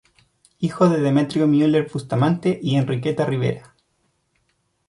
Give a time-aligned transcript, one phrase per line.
[0.57, 3.75] Hijo de Demetrio Müller Bustamante y Enriqueta Rivera.